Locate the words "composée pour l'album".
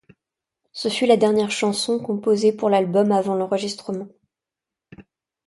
1.99-3.11